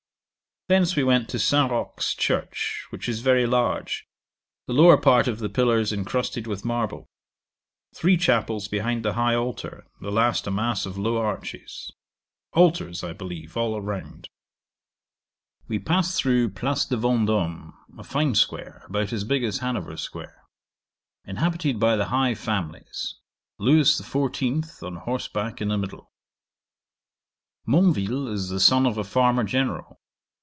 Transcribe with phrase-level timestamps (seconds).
[0.67, 1.69] 'Thence we went to St.
[1.69, 4.05] Roque's church, which is very large;
[4.67, 7.09] the lower part of the pillars incrusted with marble.
[7.93, 11.91] Three chapels behind the high altar; the last a mass of low arches.
[12.53, 14.29] Altars, I believe, all round.
[15.67, 20.45] 'We passed through Place de Vendôme, a fine square, about as big as Hanover square.
[21.25, 23.19] Inhabited by the high families.
[23.59, 24.81] Lewis XIV.
[24.81, 26.13] on horse back in the middle.
[27.67, 29.97] 'Monville is the son of a farmer general.